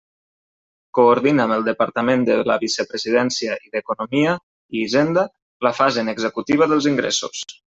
Coordina 0.99 1.43
amb 1.49 1.55
el 1.57 1.65
Departament 1.67 2.23
de 2.29 2.37
la 2.53 2.57
Vicepresidència 2.65 3.59
i 3.67 3.73
d'Economia 3.75 4.35
i 4.75 4.81
Hisenda 4.87 5.27
la 5.69 5.75
fase 5.83 6.05
en 6.05 6.11
executiva 6.19 6.71
dels 6.73 6.91
ingressos. 6.95 7.47